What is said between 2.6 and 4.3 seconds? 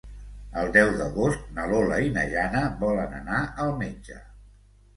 volen anar al metge.